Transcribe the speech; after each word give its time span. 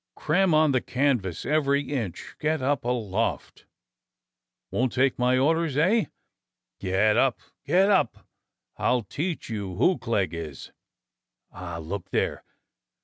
Cram 0.15 0.55
on 0.55 0.71
the 0.71 0.81
canvas, 0.81 1.45
every 1.45 1.83
inch! 1.93 2.33
Get 2.39 2.59
up 2.59 2.83
aloft! 2.85 3.67
Won't 4.71 4.93
take 4.93 5.19
my 5.19 5.37
orders, 5.37 5.77
eh? 5.77 6.05
Get 6.79 7.17
up! 7.17 7.37
Get 7.67 7.91
up! 7.91 8.25
I'll 8.77 9.03
teach 9.03 9.47
you 9.51 9.75
who 9.75 9.99
Clegg 9.99 10.33
is! 10.33 10.71
Ah! 11.51 11.77
look 11.77 12.09
there! 12.09 12.43